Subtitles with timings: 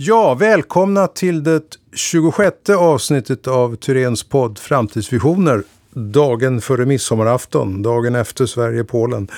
[0.00, 1.62] Ja, välkomna till det
[1.92, 5.62] 26 avsnittet av Tyrens podd Framtidsvisioner.
[5.94, 9.28] Dagen före midsommarafton, dagen efter Sverige-Polen.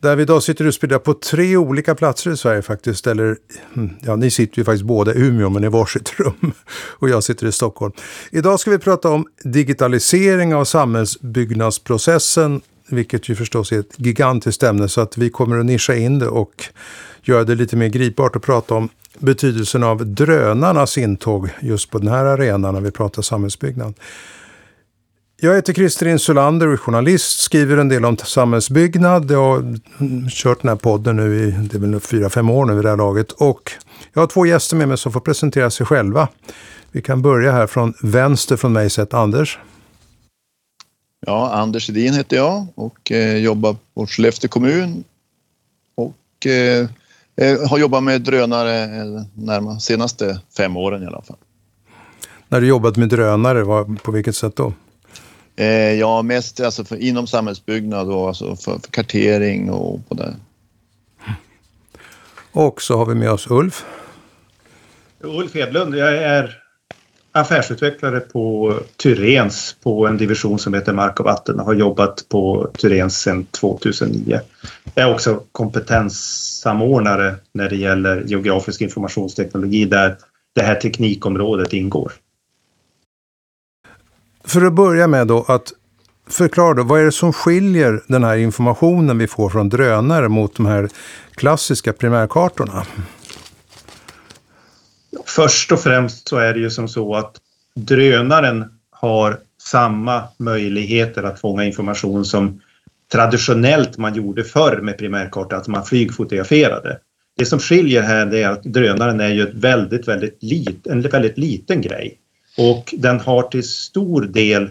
[0.00, 3.06] Där vi idag sitter utspridda på tre olika platser i Sverige faktiskt.
[3.06, 3.36] Eller,
[3.74, 6.52] hmm, ja, ni sitter ju faktiskt båda i Umeå men i varsitt rum.
[6.98, 7.92] Och jag sitter i Stockholm.
[8.30, 12.60] Idag ska vi prata om digitalisering av samhällsbyggnadsprocessen.
[12.88, 16.28] Vilket ju förstås är ett gigantiskt ämne så att vi kommer att nischa in det
[16.28, 16.64] och
[17.22, 18.88] göra det lite mer gripbart och prata om
[19.18, 23.94] betydelsen av drönarnas intåg just på den här arenan när vi pratar samhällsbyggnad.
[25.40, 29.30] Jag heter Christer Insulander och är journalist, skriver en del om samhällsbyggnad.
[29.30, 32.74] Jag har kört den här podden nu i det är väl fyra, fem år nu
[32.74, 33.32] vid det här laget.
[33.32, 33.72] Och
[34.12, 36.28] jag har två gäster med mig som får presentera sig själva.
[36.92, 39.14] Vi kan börja här från vänster från mig sett.
[39.14, 39.58] Anders.
[41.28, 45.04] Ja, Anders Edin heter jag och eh, jobbar på Skellefteå kommun.
[45.94, 46.88] Och eh,
[47.36, 51.36] eh har jobbat med drönare eh, närmast senaste fem åren i alla fall.
[52.48, 54.72] När du jobbat med drönare, var, på vilket sätt då?
[55.56, 60.34] Eh, ja, mest alltså för, inom samhällsbyggnad och alltså för, för kartering och på det.
[62.52, 63.84] Och så har vi med oss Ulf.
[65.20, 66.65] Ulf Hedlund, jag är
[67.36, 72.70] affärsutvecklare på Tyrens på en division som heter Mark och vatten och har jobbat på
[72.78, 74.40] Tyrens sedan 2009.
[74.94, 80.16] Jag är också kompetenssamordnare när det gäller geografisk informationsteknologi där
[80.54, 82.12] det här teknikområdet ingår.
[84.44, 85.72] För att börja med då att
[86.28, 90.56] förklara då, vad är det som skiljer den här informationen vi får från drönare mot
[90.56, 90.88] de här
[91.34, 92.86] klassiska primärkartorna?
[95.26, 97.36] Först och främst så är det ju som så att
[97.74, 102.60] drönaren har samma möjligheter att fånga information som
[103.12, 106.98] traditionellt man gjorde förr med primärkarta, att man flygfotograferade.
[107.38, 111.38] Det som skiljer här är att drönaren är ju ett väldigt, väldigt lit, en väldigt
[111.38, 112.18] liten grej.
[112.58, 114.62] Och den har till stor del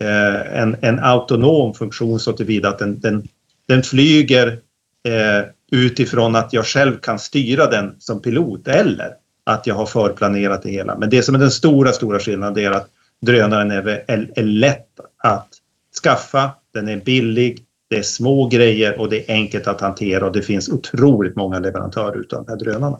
[0.00, 3.28] eh, en, en autonom funktion så tillvida att den, den,
[3.68, 4.46] den flyger
[5.04, 10.62] eh, utifrån att jag själv kan styra den som pilot eller att jag har förplanerat
[10.62, 10.98] det hela.
[10.98, 12.88] Men det som är den stora, stora skillnaden är att
[13.20, 14.88] drönaren är, är, är lätt
[15.18, 15.48] att
[16.02, 20.32] skaffa, den är billig, det är små grejer och det är enkelt att hantera och
[20.32, 22.98] det finns otroligt många leverantörer utav de här drönarna.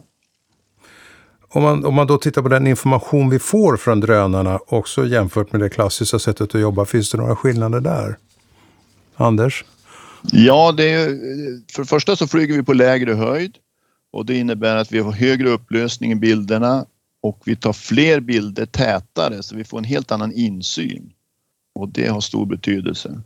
[1.49, 5.51] Om man, om man då tittar på den information vi får från drönarna också jämfört
[5.51, 8.17] med det klassiska sättet att jobba, finns det några skillnader där?
[9.15, 9.65] Anders?
[10.31, 11.07] Ja, det är,
[11.73, 13.57] för det första så flyger vi på lägre höjd
[14.13, 16.85] och det innebär att vi har högre upplösning i bilderna
[17.21, 21.13] och vi tar fler bilder tätare så vi får en helt annan insyn
[21.75, 23.21] och det har stor betydelse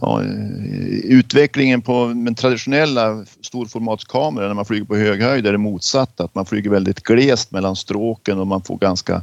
[0.00, 5.58] ja, eh, utvecklingen på den traditionella storformatskameror när man flyger på hög höjd är det
[5.58, 6.24] motsatta.
[6.24, 9.22] Att man flyger väldigt glest mellan stråken och man får ganska,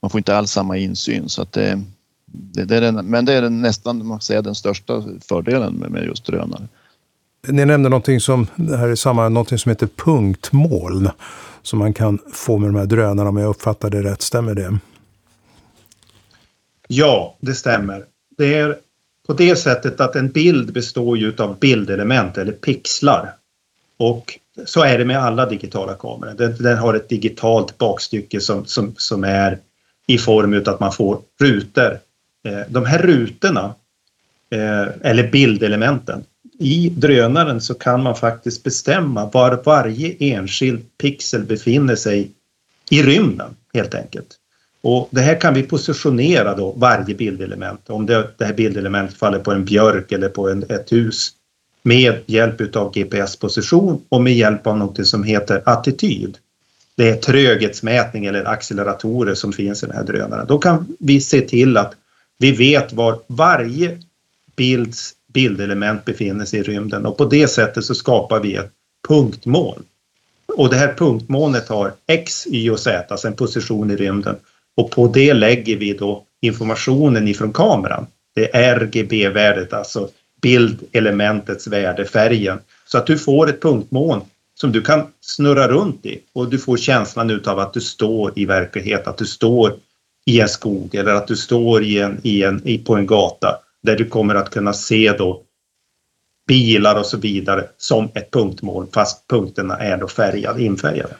[0.00, 1.28] man får inte alls samma insyn.
[1.28, 1.82] Så att det,
[2.26, 5.90] det, det är den, men det är den, nästan man säga, den största fördelen med,
[5.90, 6.68] med just drönare.
[7.46, 11.10] Ni nämnde någonting som, det här är samma, någonting som heter punktmoln
[11.62, 14.22] som man kan få med de här drönarna om jag uppfattar det rätt.
[14.22, 14.78] Stämmer det?
[16.88, 18.04] Ja, det stämmer.
[18.38, 18.76] Det är
[19.26, 23.34] på det sättet att en bild består ju av bildelement eller pixlar.
[23.98, 26.34] Och så är det med alla digitala kameror.
[26.34, 29.58] Den, den har ett digitalt bakstycke som, som, som är
[30.06, 31.98] i form av att man får rutor.
[32.44, 33.74] Eh, de här rutorna,
[34.50, 36.24] eh, eller bildelementen,
[36.58, 42.30] i drönaren så kan man faktiskt bestämma var varje enskild pixel befinner sig
[42.90, 44.38] i rymden helt enkelt.
[44.82, 47.90] Och det här kan vi positionera då varje bildelement.
[47.90, 51.30] Om det, det här bildelementet faller på en björk eller på en, ett hus
[51.82, 56.38] med hjälp av GPS-position och med hjälp av något som heter attityd.
[56.96, 60.46] Det är tröghetsmätning eller acceleratorer som finns i den här drönaren.
[60.46, 61.94] Då kan vi se till att
[62.38, 63.98] vi vet var varje
[64.56, 68.70] bilds bildelement befinner sig i rymden och på det sättet så skapar vi ett
[69.08, 69.82] punktmål.
[70.56, 74.36] Och det här punktmålet har X, Y och Z, alltså en position i rymden
[74.76, 78.06] och på det lägger vi då informationen ifrån kameran.
[78.34, 80.08] Det är RGB-värdet, alltså
[80.40, 82.58] bildelementets värde, färgen.
[82.86, 84.20] Så att du får ett punktmål
[84.54, 88.44] som du kan snurra runt i och du får känslan utav att du står i
[88.44, 89.74] verklighet, att du står
[90.24, 93.96] i en skog eller att du står i en, i en, på en gata där
[93.96, 95.42] du kommer att kunna se då
[96.48, 101.14] bilar och så vidare som ett punktmål fast punkterna är då färgade, infärgade.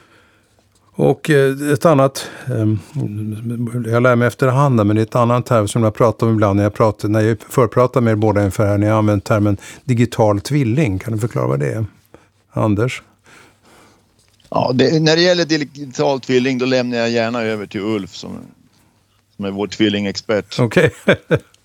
[0.91, 2.79] Och eh, ett annat, ehm,
[3.85, 6.55] jag lär mig efterhand men det är ett annat term som jag pratar om ibland
[6.55, 9.57] när jag, pratar, när jag förpratar med er båda inför här, när jag använder termen
[9.83, 10.99] digital tvilling.
[10.99, 11.85] Kan du förklara vad det är?
[12.51, 13.01] Anders?
[14.49, 18.31] Ja, det, när det gäller digital tvilling då lämnar jag gärna över till Ulf som,
[19.35, 20.59] som är vår tvillingexpert.
[20.59, 20.91] Okej.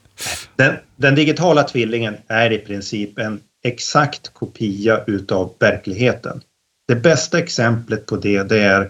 [0.57, 6.41] Den, den digitala tvillingen är i princip en exakt kopia utav verkligheten.
[6.89, 8.81] Det bästa exemplet på det, det är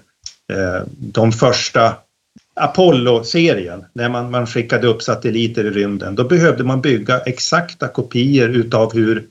[0.53, 1.97] eh, de första
[2.55, 6.15] Apollo-serien, när man, man skickade upp satelliter i rymden.
[6.15, 9.27] Då behövde man bygga exakta kopior utav hur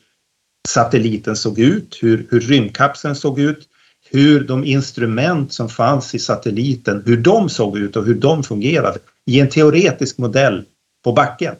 [0.68, 3.68] satelliten såg ut, hur, hur rymdkapseln såg ut,
[4.12, 9.00] hur de instrument som fanns i satelliten, hur de såg ut och hur de fungerade
[9.26, 10.64] i en teoretisk modell
[11.04, 11.56] på backen.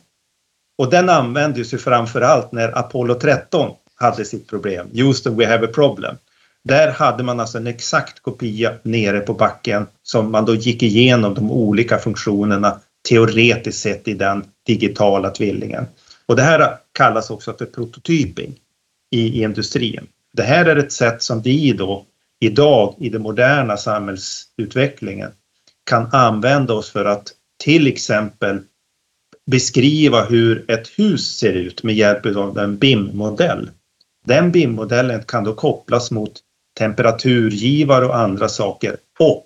[0.78, 4.88] Och den användes ju framförallt när Apollo 13 hade sitt problem.
[4.94, 6.16] Houston, we have a problem.
[6.64, 11.34] Där hade man alltså en exakt kopia nere på backen som man då gick igenom
[11.34, 12.80] de olika funktionerna
[13.10, 15.86] teoretiskt sett i den digitala tvillingen.
[16.26, 18.56] Och det här kallas också för prototyping
[19.12, 20.08] i industrin.
[20.34, 22.06] Det här är ett sätt som vi då
[22.40, 25.32] idag i den moderna samhällsutvecklingen
[25.84, 27.32] kan använda oss för att
[27.64, 28.62] till exempel
[29.52, 33.70] beskriva hur ett hus ser ut med hjälp av en BIM-modell.
[34.26, 36.40] Den BIM-modellen kan då kopplas mot
[36.78, 39.46] temperaturgivare och andra saker och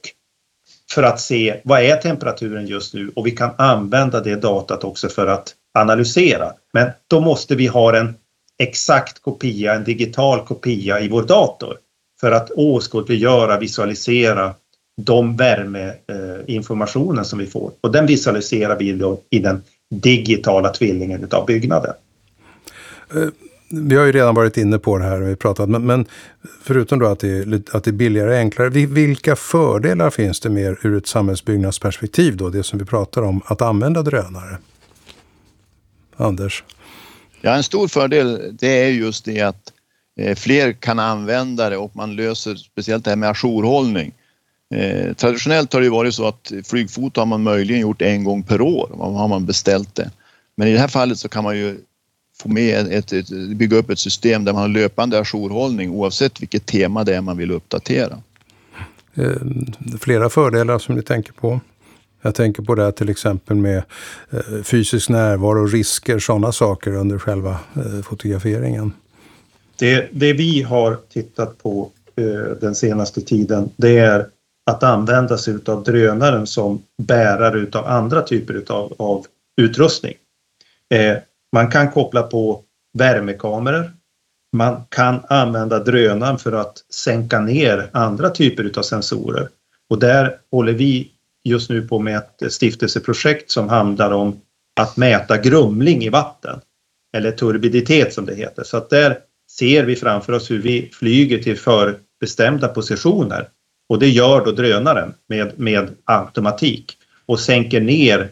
[0.92, 5.10] för att se vad är temperaturen just nu och vi kan använda det datat också
[5.10, 6.54] för att analysera.
[6.74, 8.16] Men då måste vi ha en
[8.60, 11.78] exakt kopia, en digital kopia i vår dator
[12.22, 14.54] för att åskådliggöra, visualisera
[15.02, 17.72] de värmeinformationen som vi får.
[17.82, 21.94] Och den visualiserar vi då i den digitala tvillingen utav byggnaden.
[23.16, 23.28] Eh,
[23.70, 26.06] vi har ju redan varit inne på det här och vi pratat, men, men
[26.64, 30.50] förutom då att det, är, att det är billigare och enklare, vilka fördelar finns det
[30.50, 34.58] mer ur ett samhällsbyggnadsperspektiv då, det som vi pratar om, att använda drönare?
[36.16, 36.64] Anders?
[37.42, 39.74] Ja, en stor fördel det är just det att
[40.20, 44.14] eh, fler kan använda det och man löser speciellt det här med ajourhållning.
[44.76, 48.62] Eh, traditionellt har det varit så att flygfoto har man möjligen gjort en gång per
[48.62, 50.12] år, har man beställt det.
[50.56, 51.78] Men i det här fallet så kan man ju
[52.42, 56.66] få med ett, ett, bygga upp ett system där man har löpande ajourhållning oavsett vilket
[56.66, 58.22] tema det är man vill uppdatera.
[59.14, 59.32] Eh,
[60.00, 61.60] flera fördelar som ni tänker på?
[62.22, 63.84] Jag tänker på det här till exempel med
[64.30, 68.94] eh, fysisk närvaro, risker, sådana saker under själva eh, fotograferingen.
[69.80, 71.90] Det, det vi har tittat på
[72.62, 74.28] den senaste tiden det är
[74.68, 79.26] att använda sig av drönaren som bärare utav andra typer utav, av
[79.62, 80.14] utrustning.
[80.94, 81.18] Eh,
[81.54, 82.64] man kan koppla på
[82.98, 83.92] värmekameror.
[84.58, 89.50] Man kan använda drönaren för att sänka ner andra typer utav sensorer.
[89.90, 91.12] Och där håller vi
[91.44, 94.42] just nu på med ett stiftelseprojekt som handlar om
[94.80, 96.60] att mäta grumling i vatten.
[97.18, 98.64] Eller turbiditet som det heter.
[98.64, 99.20] Så att där
[99.52, 103.50] ser vi framför oss hur vi flyger till förbestämda positioner.
[103.90, 108.30] Och det gör då drönaren med, med automatik och sänker ner,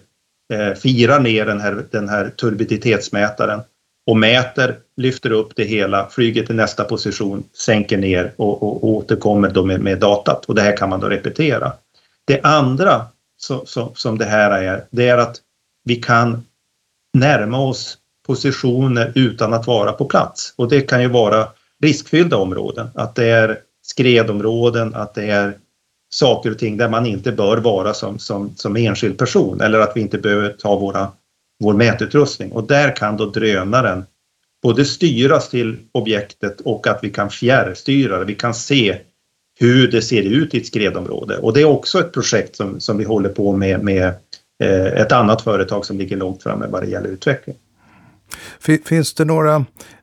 [0.54, 3.62] eh, firar ner den här, den här turbiditetsmätaren
[4.06, 8.90] och mäter, lyfter upp det hela, flyger till nästa position, sänker ner och, och, och
[8.90, 10.46] återkommer då med, med datat.
[10.46, 11.72] Och det här kan man då repetera.
[12.25, 13.06] Det andra
[13.38, 15.42] så, så, som det här är, det är att
[15.84, 16.44] vi kan
[17.13, 17.98] närma oss
[18.28, 20.54] positioner utan att vara på plats.
[20.56, 21.48] Och det kan ju vara
[21.81, 25.53] riskfyllda områden, att det är skredområden, att det är
[26.09, 29.92] saker och ting där man inte bör vara som, som, som enskild person eller att
[29.95, 31.07] vi inte behöver ta våra,
[31.63, 32.51] vår mätutrustning.
[32.51, 34.06] Och där kan då drönaren
[34.63, 38.25] både styras till objektet och att vi kan fjärrstyra det.
[38.25, 38.97] Vi kan se
[39.59, 41.37] hur det ser ut i ett skredområde.
[41.37, 44.13] Och det är också ett projekt som, som vi håller på med med
[44.63, 47.56] eh, ett annat företag som ligger långt framme vad det gäller utveckling.
[48.85, 49.55] Finns det några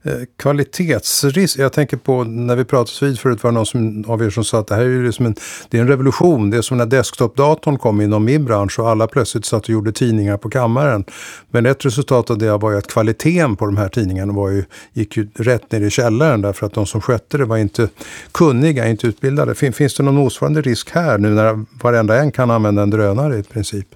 [0.03, 1.63] eh, kvalitetsrisker?
[1.63, 4.45] Jag tänker på när vi pratade vid förut var det någon som, av er som
[4.45, 5.35] sa att det här är liksom en,
[5.69, 6.51] det är en revolution.
[6.51, 9.93] Det är som när desktopdatorn kom inom min bransch och alla plötsligt satt och gjorde
[9.93, 11.05] tidningar på kammaren.
[11.51, 14.65] Men ett resultat av det var ju att kvaliteten på de här tidningarna var ju,
[14.93, 17.89] gick ju rätt ner i källaren därför att de som skötte det var inte
[18.33, 19.55] kunniga, inte utbildade.
[19.55, 23.43] Finns det någon motsvarande risk här nu när varenda en kan använda en drönare i
[23.43, 23.87] princip?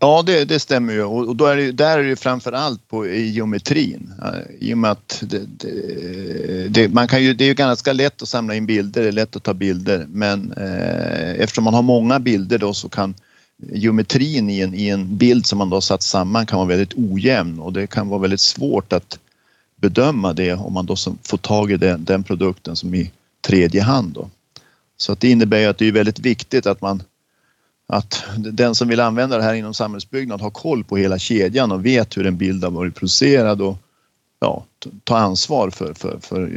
[0.00, 3.06] Ja, det, det stämmer ju och, då är det, där är det framför allt på
[3.06, 4.12] geometrin.
[4.58, 8.22] I och med att det, det, det, man kan ju, det är ju ganska lätt
[8.22, 11.82] att samla in bilder, det är lätt att ta bilder men eh, eftersom man har
[11.82, 13.14] många bilder då så kan
[13.56, 17.58] geometrin i en, i en bild som man då satt samman kan vara väldigt ojämn
[17.58, 19.18] och det kan vara väldigt svårt att
[19.76, 24.12] bedöma det om man då får tag i den, den produkten som i tredje hand.
[24.12, 24.30] Då.
[24.96, 27.02] Så att det innebär ju att det är väldigt viktigt att man
[27.92, 31.86] att den som vill använda det här inom samhällsbyggnad har koll på hela kedjan och
[31.86, 33.76] vet hur en bild har varit producerad och
[34.40, 34.64] ja,
[35.04, 36.50] ta ansvar för, för, för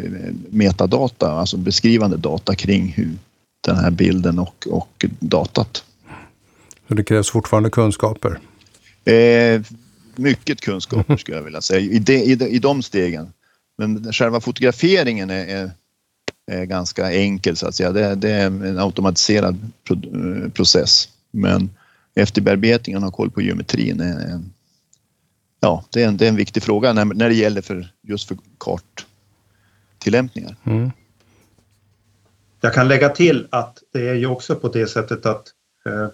[0.50, 3.12] metadata, alltså beskrivande data kring hur
[3.62, 5.84] den här bilden och, och datat.
[6.88, 8.40] Så det krävs fortfarande kunskaper?
[9.06, 9.62] Eh,
[10.16, 13.34] mycket kunskaper skulle jag vilja säga i, de, i, de, i de stegen.
[13.78, 15.72] Men själva fotograferingen är, är,
[16.52, 17.92] är ganska enkel så att säga.
[17.92, 19.98] Det, det är en automatiserad pro,
[20.50, 21.10] process.
[21.32, 21.70] Men
[22.16, 24.54] efterbearbetningen och koll på geometrin är en,
[25.60, 28.28] ja, det är en, det är en viktig fråga när, när det gäller för, just
[28.28, 30.56] för karttillämpningar.
[30.64, 30.92] Mm.
[32.62, 35.48] Jag kan lägga till att det är ju också på det sättet att
[35.86, 36.08] eh,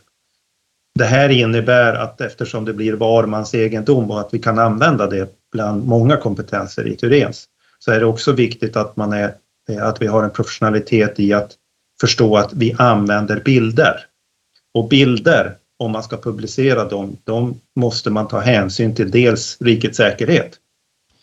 [0.95, 5.07] det här innebär att eftersom det blir var mans egendom och att vi kan använda
[5.07, 7.45] det bland många kompetenser i Turens
[7.79, 9.35] så är det också viktigt att, man är,
[9.81, 11.51] att vi har en professionalitet i att
[12.01, 14.05] förstå att vi använder bilder.
[14.77, 19.97] Och bilder, om man ska publicera dem, de måste man ta hänsyn till dels rikets
[19.97, 20.51] säkerhet.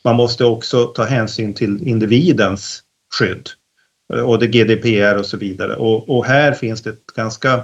[0.04, 2.82] Man måste också ta hänsyn till individens
[3.14, 3.48] skydd
[4.14, 5.76] eh, och det GDPR och så vidare.
[5.76, 7.62] Och, och här finns det ett ganska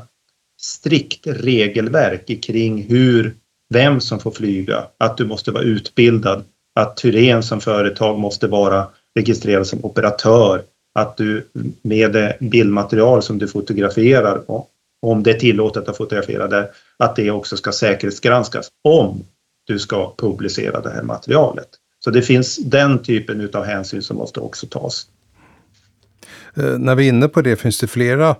[0.60, 3.34] strikt regelverk kring hur,
[3.74, 6.44] vem som får flyga, att du måste vara utbildad,
[6.74, 10.62] att Tyren som företag måste vara registrerad som operatör,
[10.94, 11.48] att du
[11.82, 14.42] med det bildmaterial som du fotograferar,
[15.02, 19.24] om det är tillåtet att fotografera där, att det också ska säkerhetsgranskas om
[19.66, 21.68] du ska publicera det här materialet.
[22.04, 25.06] Så det finns den typen av hänsyn som måste också tas.
[26.56, 28.36] Eh, när vi är inne på det, finns det flera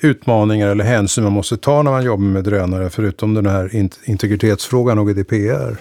[0.00, 4.98] utmaningar eller hänsyn man måste ta när man jobbar med drönare, förutom den här integritetsfrågan
[4.98, 5.76] och GDPR?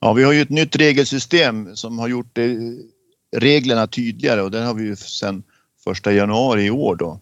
[0.00, 2.58] Ja, vi har ju ett nytt regelsystem som har gjort det,
[3.36, 5.42] reglerna tydligare och det har vi ju sedan
[5.84, 7.20] första januari i år då.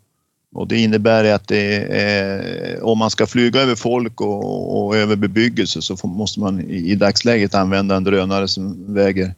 [0.53, 4.97] Och det innebär att det är, eh, om man ska flyga över folk och, och
[4.97, 9.35] över bebyggelse så får, måste man i, i dagsläget använda en drönare som väger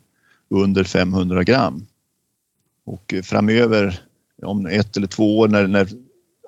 [0.51, 1.87] under 500 gram.
[2.85, 4.01] Och eh, framöver,
[4.43, 5.89] om ett eller två år när, när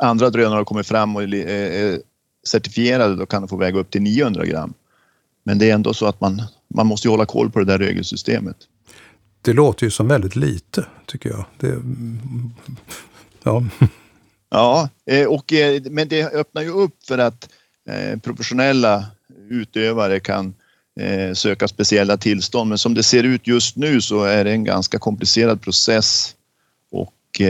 [0.00, 2.00] andra drönare har kommit fram och är
[2.46, 4.74] certifierade, då kan de få väga upp till 900 gram.
[5.44, 8.56] Men det är ändå så att man, man måste hålla koll på det där regelsystemet.
[9.40, 11.44] Det låter ju som väldigt lite, tycker jag.
[11.58, 12.50] Det, mm,
[13.42, 13.64] ja
[14.52, 17.48] ja, eh, och, eh, men det öppnar ju upp för att
[17.88, 19.06] eh, professionella
[19.48, 20.54] utövare kan
[21.34, 22.68] söka speciella tillstånd.
[22.68, 26.34] Men som det ser ut just nu så är det en ganska komplicerad process
[26.90, 27.40] och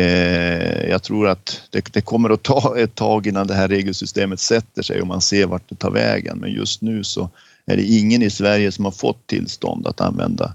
[0.88, 4.82] jag tror att det, det, kommer att ta ett tag innan det här regelsystemet sätter
[4.82, 6.38] sig och man ser vart det tar vägen.
[6.38, 7.30] Men just nu så
[7.66, 10.54] är det ingen i Sverige som har fått tillstånd att använda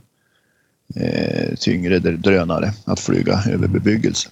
[1.60, 4.30] tyngre drönare att flyga över bebyggelse.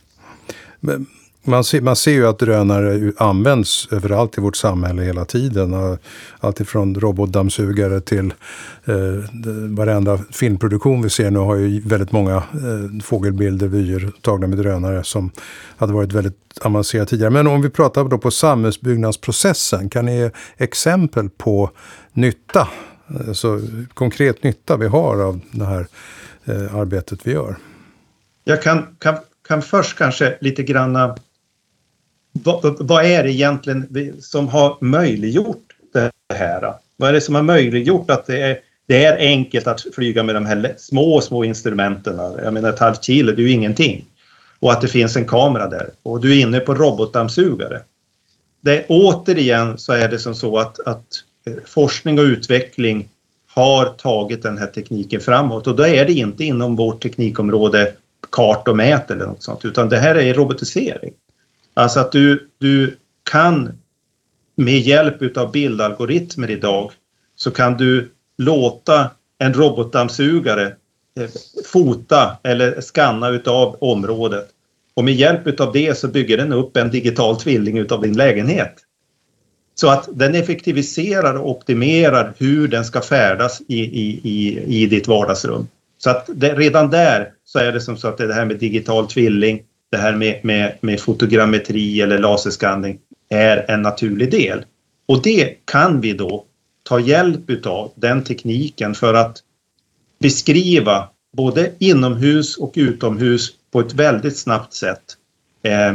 [0.79, 1.07] Men
[1.45, 5.97] man ser, man ser ju att drönare används överallt i vårt samhälle hela tiden.
[6.39, 8.33] Alltifrån robotdammsugare till
[8.85, 8.95] eh,
[9.69, 15.03] varenda filmproduktion vi ser nu har ju väldigt många eh, fågelbilder, vyer tagna med drönare
[15.03, 15.31] som
[15.77, 17.31] hade varit väldigt avancerat tidigare.
[17.31, 21.69] Men om vi pratar då på samhällsbyggnadsprocessen, kan ni ge exempel på
[22.13, 22.67] nytta,
[23.27, 23.61] alltså
[23.93, 25.87] konkret nytta vi har av det här
[26.45, 27.55] eh, arbetet vi gör?
[28.43, 29.15] Jag kan, kan,
[29.47, 31.15] kan först kanske lite granna
[32.43, 36.73] vad, vad är det egentligen som har möjliggjort det här?
[36.97, 40.35] Vad är det som har möjliggjort att det är, det är enkelt att flyga med
[40.35, 42.17] de här små, små instrumenten?
[42.43, 44.05] Jag menar ett halvt kilo, det är ju ingenting.
[44.59, 45.89] Och att det finns en kamera där.
[46.03, 47.81] Och du är inne på robotdammsugare.
[48.61, 51.05] Det, återigen så är det som så att, att
[51.47, 53.09] eh, forskning och utveckling
[53.47, 57.93] har tagit den här tekniken framåt och då är det inte inom vårt teknikområde
[58.31, 61.13] kart och mät eller något sånt utan det här är robotisering.
[61.77, 62.97] Alltså att du, du
[63.31, 63.79] kan
[64.55, 66.91] med hjälp av bildalgoritmer idag
[67.35, 70.65] så kan du låta en robotdammsugare
[71.19, 71.29] eh,
[71.65, 74.47] fota eller skanna utav området.
[74.93, 78.73] Och med hjälp utav det så bygger den upp en digital tvilling utav din lägenhet.
[79.75, 85.07] Så att den effektiviserar och optimerar hur den ska färdas i, i, i, i ditt
[85.07, 85.67] vardagsrum.
[85.97, 88.45] Så att det, redan där så är det som så att det, är det här
[88.45, 89.63] med digital tvilling
[89.95, 92.99] det här med, med, med fotogrammetri eller laserskanning
[93.29, 94.65] är en naturlig del.
[95.05, 96.45] Och det kan vi då
[96.83, 99.37] ta hjälp utav den tekniken för att
[100.19, 105.03] beskriva både inomhus och utomhus på ett väldigt snabbt sätt.
[105.63, 105.93] Eh,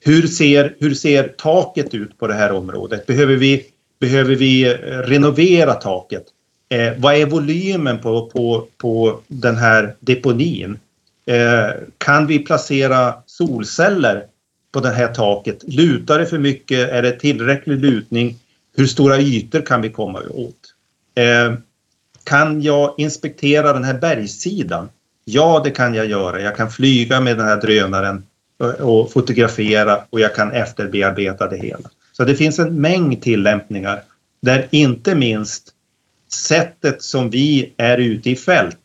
[0.00, 3.06] hur, ser, hur ser taket ut på det här området?
[3.06, 3.64] Behöver vi,
[4.00, 6.24] behöver vi eh, renovera taket?
[6.68, 10.78] Eh, vad är volymen på, på, på den här deponin?
[11.26, 14.26] Eh, kan vi placera solceller
[14.72, 15.62] på det här taket?
[15.66, 16.90] Lutar det för mycket?
[16.90, 18.38] Är det tillräcklig lutning?
[18.76, 20.74] Hur stora ytor kan vi komma åt?
[21.14, 21.54] Eh,
[22.24, 24.88] kan jag inspektera den här bergssidan?
[25.24, 26.40] Ja, det kan jag göra.
[26.40, 28.26] Jag kan flyga med den här drönaren
[28.80, 31.90] och fotografera och jag kan efterbearbeta det hela.
[32.12, 34.02] Så det finns en mängd tillämpningar
[34.40, 35.72] där inte minst
[36.32, 38.81] sättet som vi är ute i fält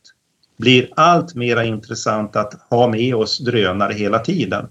[0.57, 4.67] blir allt mer intressant att ha med oss drönare hela tiden.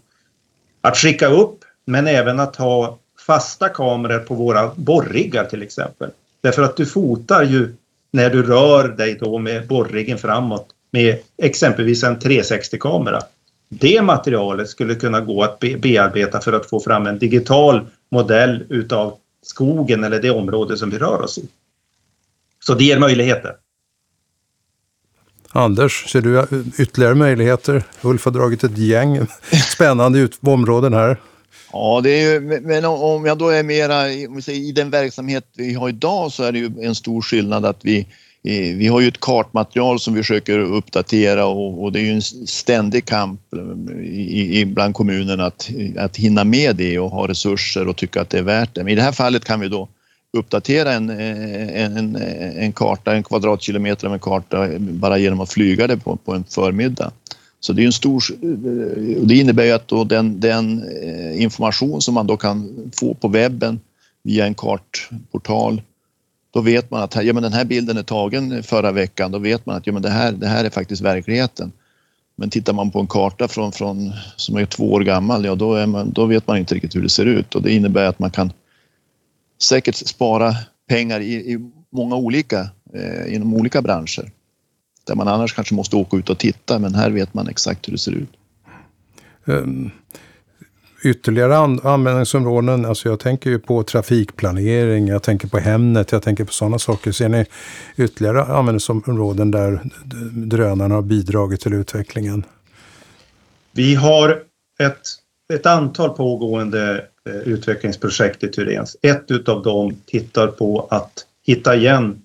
[0.81, 6.11] Att skicka upp men även att ha fasta kameror på våra borriggar till exempel.
[6.41, 7.75] Därför att du fotar ju
[8.11, 13.21] när du rör dig då med borriggen framåt med exempelvis en 360-kamera.
[13.69, 19.19] Det materialet skulle kunna gå att bearbeta för att få fram en digital modell utav
[19.43, 21.49] skogen eller det område som vi rör oss i.
[22.61, 23.57] Så det ger möjligheter.
[25.57, 26.47] Anders, ser du
[26.79, 27.83] ytterligare möjligheter?
[28.03, 29.19] Ulf har dragit ett gäng
[29.75, 31.21] spännande områden här.
[31.73, 34.09] Ja, det är ju, men om jag då är mera
[34.49, 38.07] i den verksamhet vi har idag så är det ju en stor skillnad att vi
[38.77, 42.23] vi har ju ett kartmaterial som vi försöker uppdatera och, och det är ju en
[42.47, 43.41] ständig kamp
[44.03, 48.31] i, i, bland kommunerna att, att hinna med det och ha resurser och tycka att
[48.31, 48.85] det är värt det.
[48.85, 49.89] Men i det här fallet kan vi då
[50.37, 51.11] uppdatera eh, en,
[51.97, 52.17] en,
[52.57, 56.45] en karta, en kvadratkilometer av en karta bara genom att flyga det på, på en
[56.45, 57.13] förmiddag.
[57.61, 58.23] Så det är en stor...
[58.43, 63.15] Eh, det innebär ju att då den, den eh, information som man då kan få
[63.15, 63.81] på webben
[64.23, 65.83] via en kartportal
[66.57, 69.33] då vet man att ja, men den här bilden är tagen förra veckan.
[69.33, 71.73] Då vet man att ja, men det, här, det här är faktiskt verkligheten.
[72.37, 75.87] Men tittar man på en karta från, från, som är två år gammal, ja, då,
[75.87, 77.55] man, då vet man inte riktigt hur det ser ut.
[77.55, 78.53] Och det innebär att man kan
[79.59, 80.55] säkert spara
[80.89, 84.31] pengar i, i många olika, eh, inom olika branscher.
[85.07, 87.93] Där man annars kanske måste åka ut och titta, men här vet man exakt hur
[87.93, 88.31] det ser ut.
[89.45, 89.91] Um,
[91.05, 96.45] ytterligare an användningsområden, alltså jag tänker ju på trafikplanering, jag tänker på Hemnet, jag tänker
[96.45, 97.13] på sådana saker.
[97.13, 97.47] Ser ni
[97.97, 99.81] ytterligare användningsområden där
[100.33, 102.45] drönarna har bidragit till utvecklingen?
[103.73, 104.43] Vi har
[104.79, 105.03] ett,
[105.55, 108.97] ett antal pågående Eh, utvecklingsprojekt i Turens.
[109.03, 112.23] Ett utav dem tittar på att hitta igen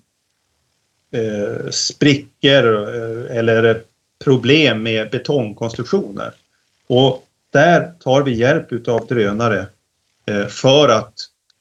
[1.10, 3.82] eh, sprickor eh, eller
[4.24, 6.32] problem med betongkonstruktioner.
[6.86, 9.66] Och där tar vi hjälp utav drönare
[10.26, 11.14] eh, för att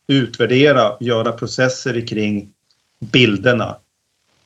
[0.08, 2.54] utvärdera, göra processer kring
[3.00, 3.78] bilderna.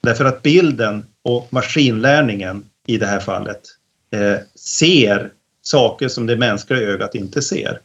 [0.02, 3.62] Därför att bilden och maskinlärningen i det här fallet
[4.12, 5.32] eh, ser
[5.62, 7.80] saker som det mänskliga ögat inte ser.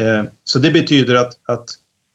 [0.00, 1.70] Eh, så det betyder att, att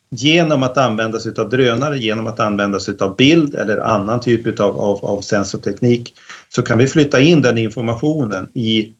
[0.09, 4.59] genom att använda sig av drönare, genom att använda sig av bild eller annan typ
[4.59, 6.13] av, av, av sensorteknik
[6.49, 8.93] så kan vi flytta in den informationen i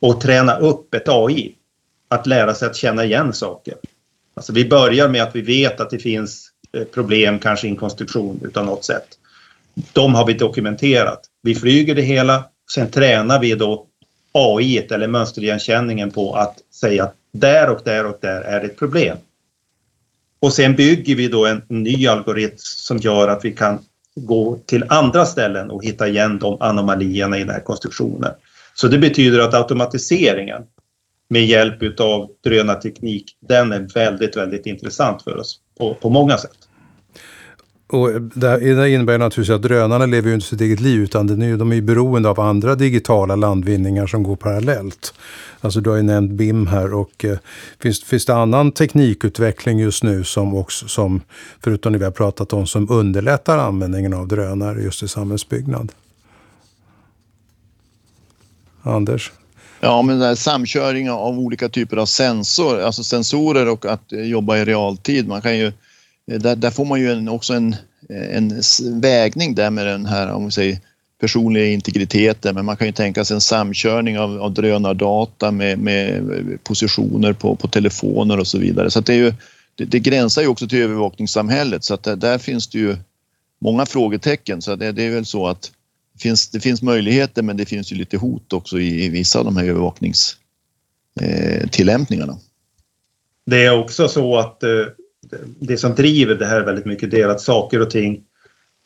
[0.00, 1.54] och träna upp ett AI
[2.08, 3.74] att lära sig att känna igen saker.
[4.34, 7.76] Alltså vi börjar med att vi vet att det finns eh, problem, kanske i en
[7.76, 9.08] konstruktion utav något sätt.
[9.92, 11.20] De har vi dokumenterat.
[11.42, 13.86] Vi flyger det hela, sen tränar vi då
[14.32, 19.16] AI eller mönsterigenkänningen på att säga att där och där och där är ett problem.
[20.40, 23.78] Och sen bygger vi då en ny algoritm som gör att vi kan
[24.14, 28.32] gå till andra ställen och hitta igen de anomalierna i den här konstruktionen.
[28.74, 30.62] Så det betyder att automatiseringen
[31.28, 36.69] med hjälp av drönarteknik, den är väldigt, väldigt intressant för oss på, på många sätt.
[37.92, 41.26] Och det innebär naturligtvis att drönarna lever ju inte sitt eget liv utan
[41.58, 45.14] de är ju beroende av andra digitala landvinningar som går parallellt.
[45.60, 47.38] Alltså du har ju nämnt BIM här och eh,
[47.80, 51.20] finns, finns det annan teknikutveckling just nu som också, som,
[51.64, 55.92] förutom det vi har pratat om, som underlättar användningen av drönare just i samhällsbyggnad?
[58.82, 59.32] Anders?
[59.80, 64.56] Ja, men den samköring av olika typer av sensor, alltså sensorer och att eh, jobba
[64.56, 65.28] i realtid.
[65.28, 65.72] Man kan ju,
[66.30, 67.76] Eh, där, där får man ju en, också en,
[68.08, 68.62] eh, en
[69.00, 70.78] vägning där med den här, om vi säger
[71.20, 76.32] personliga integriteten, men man kan ju tänka sig en samkörning av, av drönardata med, med
[76.32, 78.90] eh, positioner på, på telefoner och så vidare.
[78.90, 79.32] Så det, är ju,
[79.74, 82.96] det, det, gränsar ju också till övervakningssamhället så att där, där finns det ju
[83.58, 84.62] många frågetecken.
[84.62, 85.72] Så det, det är väl så att
[86.18, 89.44] finns, det finns möjligheter men det finns ju lite hot också i, i vissa av
[89.44, 92.32] de här övervakningstillämpningarna.
[92.32, 92.38] Eh,
[93.46, 94.70] det är också så att eh,
[95.58, 98.24] det som driver det här väldigt mycket det är att saker och ting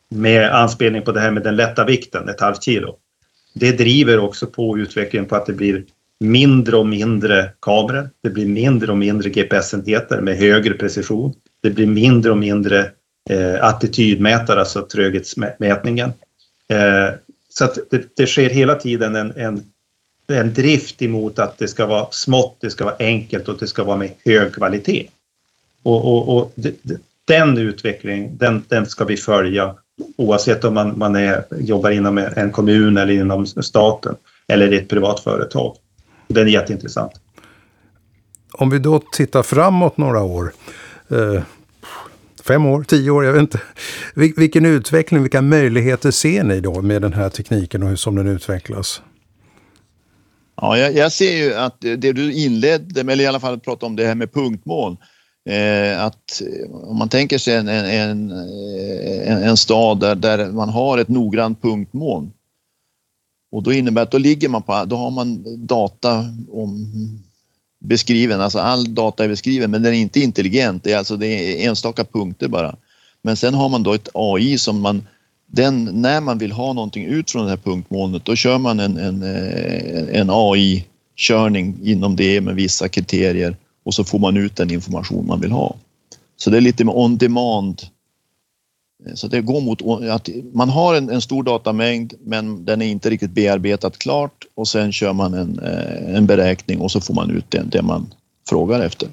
[0.09, 2.95] med anspelning på det här med den lätta vikten, ett halvt kilo.
[3.53, 5.83] Det driver också på utvecklingen på att det blir
[6.19, 8.09] mindre och mindre kameror.
[8.23, 11.33] Det blir mindre och mindre GPS-enheter med högre precision.
[11.61, 12.91] Det blir mindre och mindre
[13.29, 16.13] eh, attitydmätare, alltså tröghetsmätningen.
[16.69, 17.09] Eh,
[17.49, 19.63] så att det, det, sker hela tiden en, en,
[20.27, 23.83] en drift emot att det ska vara smått, det ska vara enkelt och det ska
[23.83, 25.07] vara med hög kvalitet.
[25.85, 26.53] Och, och, och
[27.27, 29.75] den utvecklingen, den, den ska vi följa
[30.17, 34.15] oavsett om man, man är, jobbar inom en kommun eller inom staten
[34.47, 35.75] eller i ett privat företag.
[36.27, 37.11] Den är jätteintressant.
[38.51, 40.53] Om vi då tittar framåt några år,
[41.09, 41.43] eh,
[42.43, 43.61] fem år, tio år, jag vet inte.
[44.15, 48.27] Vilken utveckling, vilka möjligheter ser ni då med den här tekniken och hur som den
[48.27, 49.01] utvecklas?
[50.61, 53.85] Ja, jag, jag ser ju att det du inledde med, eller i alla fall prata
[53.85, 54.97] om det här med punktmål.
[55.49, 60.51] Eh, att eh, om man tänker sig en, en, eh, en, en stad där, där
[60.51, 62.29] man har ett noggrant punktmål
[63.51, 66.87] och då innebär att då ligger man på, då har man data om
[67.79, 71.27] beskriven, alltså all data är beskriven men den är inte intelligent, det är alltså det
[71.27, 72.75] är enstaka punkter bara.
[73.21, 75.07] Men sen har man då ett AI som man,
[75.47, 78.97] den, när man vill ha någonting ut från det här punktmolnet då kör man en,
[78.97, 79.23] en,
[80.15, 85.41] en AI-körning inom det med vissa kriterier och så får man ut den information man
[85.41, 85.75] vill ha.
[86.37, 87.81] Så det är lite med on demand
[89.13, 93.09] så det går mot att man har en, en, stor datamängd men den är inte
[93.09, 97.31] riktigt bearbetat klart och sen kör man en, eh, en beräkning och så får man
[97.31, 98.13] ut det, det man
[98.49, 99.09] frågar efter.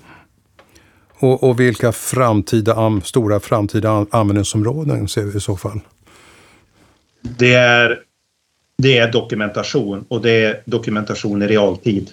[1.19, 5.81] Och, och, vilka framtida, stora framtida användningsområden ser vi i så fall?
[7.21, 8.01] Det är,
[8.79, 12.11] det är dokumentation och det är dokumentation i realtid.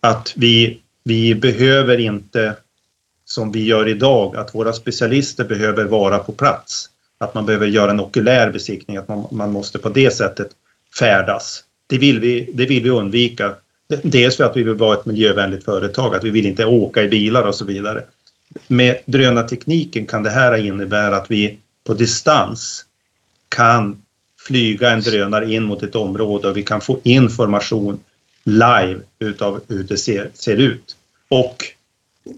[0.00, 2.56] Att vi, vi behöver inte
[3.24, 6.90] som vi gör idag, att våra specialister behöver vara på plats.
[7.18, 10.48] Att man behöver göra en okulär besiktning, att man, man måste på det sättet
[10.98, 11.64] färdas.
[11.86, 13.54] Det vill, vi, det vill vi undvika.
[14.02, 17.08] Dels för att vi vill vara ett miljövänligt företag, att vi vill inte åka i
[17.08, 18.02] bilar och så vidare.
[18.66, 22.84] Med drönartekniken kan det här innebära att vi på distans
[23.48, 24.02] kan
[24.38, 28.00] flyga en drönare in mot ett område och vi kan få information
[28.44, 30.96] live utav hur det ser, ser ut.
[31.28, 31.64] Och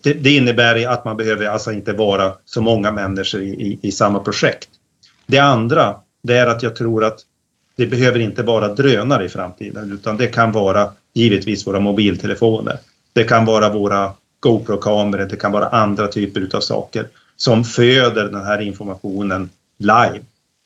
[0.02, 3.92] det, det, innebär att man behöver alltså inte vara så många människor i, i, i,
[3.92, 4.68] samma projekt.
[5.26, 7.20] Det andra, det är att jag tror att
[7.76, 12.78] det behöver inte vara drönare i framtiden, utan det kan vara givetvis våra mobiltelefoner.
[13.12, 18.44] Det kan vara våra GoPro-kameror, det kan vara andra typer av saker som föder den
[18.44, 20.20] här informationen live.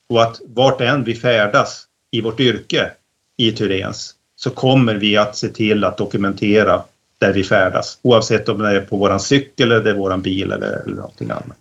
[0.08, 2.90] Och att vart än vi färdas i vårt yrke
[3.36, 6.82] i Tyrens så kommer vi att se till att dokumentera
[7.18, 7.98] där vi färdas.
[8.02, 11.30] Oavsett om det är på våran cykel eller det är våran bil eller, eller någonting
[11.30, 11.56] annat.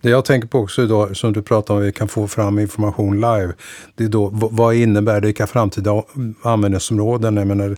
[0.00, 3.14] Det jag tänker på också idag, som du pratar om, vi kan få fram information
[3.14, 3.52] live.
[3.94, 6.02] Det är då, vad innebär det, vilka framtida
[6.42, 7.36] användningsområden?
[7.36, 7.76] Jag menar,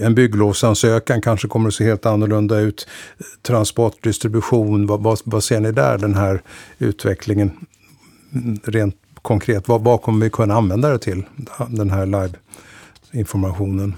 [0.00, 2.88] en bygglovsansökan kanske kommer att se helt annorlunda ut.
[3.42, 6.42] Transport, distribution, vad, vad, vad ser ni där, den här
[6.78, 7.50] utvecklingen?
[8.34, 11.22] Mm, rent konkret, vad, vad kommer vi kunna använda det till,
[11.68, 12.32] den här live
[13.12, 13.94] informationen?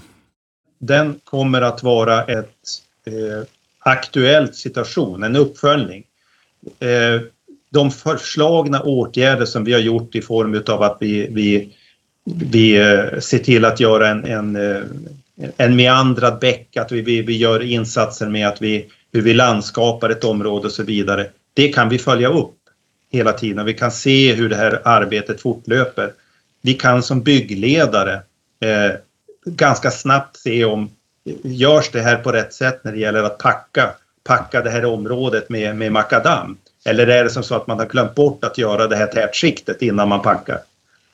[0.81, 2.47] den kommer att vara ett
[3.05, 3.47] eh,
[3.79, 6.03] aktuellt situation, en uppföljning.
[6.79, 7.21] Eh,
[7.69, 11.75] de förslagna åtgärder som vi har gjort i form av att vi, vi,
[12.23, 14.83] vi eh, ser till att göra en, en, eh,
[15.57, 20.09] en meandrad bäck, att vi, vi, vi gör insatser med att vi, hur vi landskapar
[20.09, 21.27] ett område och så vidare.
[21.53, 22.57] Det kan vi följa upp
[23.11, 23.65] hela tiden.
[23.65, 26.13] Vi kan se hur det här arbetet fortlöper.
[26.61, 28.21] Vi kan som byggledare
[28.61, 28.91] eh,
[29.45, 30.89] ganska snabbt se om
[31.43, 33.91] görs det här på rätt sätt när det gäller att packa,
[34.23, 36.57] packa det här området med, med makadam?
[36.85, 39.81] Eller är det som så att man har glömt bort att göra det här tätskiktet
[39.81, 40.59] innan man packar?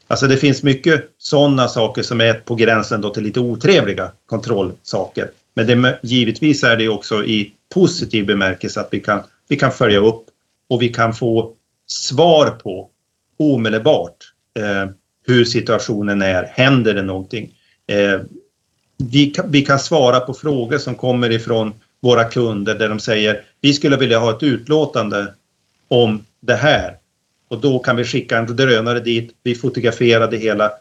[0.07, 5.31] Alltså det finns mycket sådana saker som är på gränsen då till lite otrevliga kontrollsaker.
[5.53, 9.99] Men det, givetvis är det också i positiv bemärkelse att vi kan, vi kan följa
[9.99, 10.25] upp
[10.69, 11.53] och vi kan få
[11.87, 12.89] svar på
[13.39, 14.15] omedelbart
[14.59, 14.89] eh,
[15.27, 16.43] hur situationen är.
[16.43, 17.53] Händer det någonting?
[17.87, 18.21] Eh,
[18.97, 23.43] vi, kan, vi kan svara på frågor som kommer ifrån våra kunder där de säger
[23.61, 25.33] vi skulle vilja ha ett utlåtande
[25.87, 26.97] om det här.
[27.47, 30.71] Och då kan vi skicka en drönare dit, vi fotograferar det hela.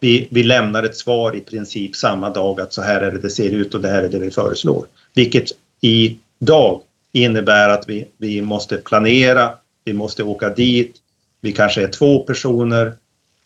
[0.00, 3.30] Vi, vi lämnar ett svar i princip samma dag att så här är det det
[3.30, 4.86] ser ut och det här är det vi föreslår.
[5.14, 6.80] Vilket idag
[7.12, 9.50] innebär att vi, vi måste planera,
[9.84, 10.96] vi måste åka dit,
[11.40, 12.92] vi kanske är två personer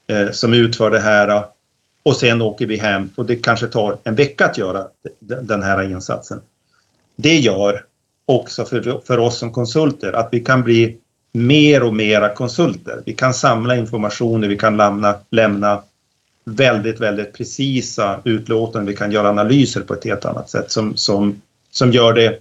[0.08, 1.44] Eh, som utför det här eh,
[2.02, 4.86] och sen åker vi hem och det kanske tar en vecka att göra
[5.20, 6.40] den här insatsen.
[7.16, 7.84] Det gör
[8.26, 10.96] också för, för oss som konsulter att vi kan bli
[11.32, 13.02] mer och mera konsulter.
[13.06, 15.82] Vi kan samla informationer, vi kan lämna, lämna
[16.44, 18.86] väldigt, väldigt precisa utlåtanden.
[18.86, 22.38] Vi kan göra analyser på ett helt annat sätt som, som, som gör det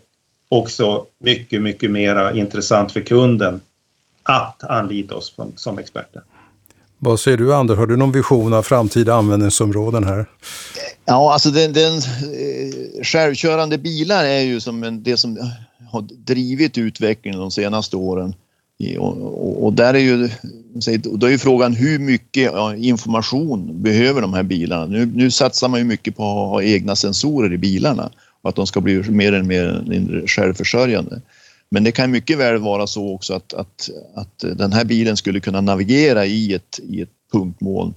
[0.49, 3.61] också mycket, mycket mera intressant för kunden
[4.23, 6.21] att anlita oss som, som experter.
[6.99, 10.25] Vad säger du Anders, har du någon vision av framtida användningsområden här?
[11.05, 15.37] Ja, alltså den, den eh, självkörande bilar är ju som en, det som
[15.91, 18.33] har drivit utvecklingen de senaste åren.
[18.99, 20.29] Och, och, och, där är ju
[21.03, 24.85] då är frågan hur mycket information behöver de här bilarna?
[24.85, 28.55] Nu, nu satsar man ju mycket på att ha egna sensorer i bilarna och att
[28.55, 31.21] de ska bli mer eller mer självförsörjande.
[31.69, 35.39] Men det kan mycket väl vara så också att, att, att den här bilen skulle
[35.39, 37.93] kunna navigera i ett, i ett punktmoln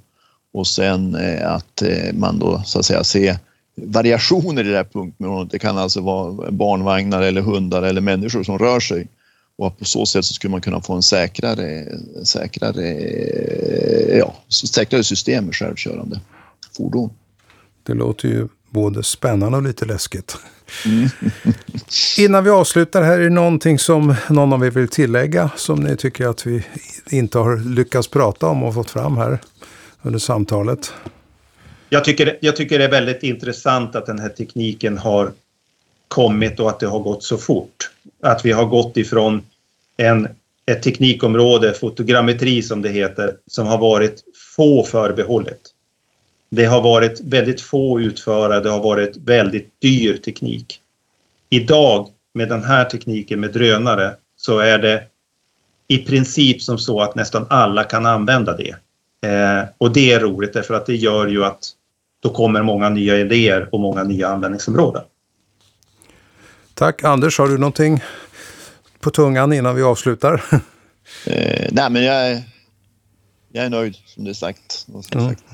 [0.53, 3.39] och sen eh, att eh, man då så att säga ser
[3.75, 5.51] variationer i det här punktmolnet.
[5.51, 9.09] Det kan alltså vara barnvagnar eller hundar eller människor som rör sig
[9.59, 11.87] och på så sätt så skulle man kunna få en säkrare,
[12.25, 16.21] säkrare, eh, ja, säkrare system med självkörande
[16.77, 17.11] fordon.
[17.83, 20.37] Det låter ju både spännande och lite läskigt.
[20.87, 21.09] Mm.
[22.19, 25.97] Innan vi avslutar här, är det någonting som någon av er vill tillägga som ni
[25.97, 26.65] tycker att vi
[27.11, 29.39] inte har lyckats prata om och fått fram här
[30.03, 30.93] under samtalet?
[31.89, 35.33] Jag tycker, jag tycker det är väldigt intressant att den här tekniken har
[36.09, 37.91] kommit och att det har gått så fort.
[38.23, 39.43] Att vi har gått ifrån
[39.97, 40.29] en,
[40.67, 44.23] ett teknikområde, fotogrammetri som det heter, som har varit
[44.57, 45.61] få förbehållet.
[46.51, 50.81] Det har varit väldigt få utförare, det har varit väldigt dyr teknik.
[51.51, 55.03] Idag med den här tekniken med drönare så är det
[55.89, 58.75] i princip som så att nästan alla kan använda det.
[59.29, 61.69] Eh, och det är roligt därför att det gör ju att
[62.21, 65.03] då kommer många nya idéer och många nya användningsområden.
[66.75, 67.05] Tack.
[67.05, 68.01] Anders, har du någonting
[69.01, 70.43] på tungan innan vi avslutar?
[71.27, 72.43] Eh, nej, men jag är,
[73.53, 74.87] jag är nöjd som det är sagt.
[74.89, 75.29] Mm.
[75.29, 75.45] sagt.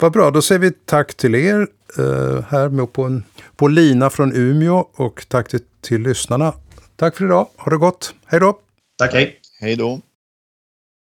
[0.00, 1.66] Vad bra, då säger vi tack till er
[1.98, 3.24] eh, här med på, en,
[3.56, 6.52] på Lina från Umeå och tack till, till lyssnarna.
[6.96, 8.58] Tack för idag, ha det gott, hej då!
[8.98, 9.40] Tack, hej!
[9.60, 10.00] Hej då!